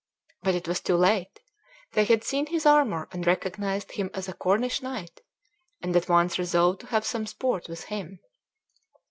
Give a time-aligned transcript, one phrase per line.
[0.41, 1.41] But it was too late.
[1.91, 5.21] They had seen his armor, and recognized him as a Cornish knight,
[5.79, 8.19] and at once resolved to have some sport with him.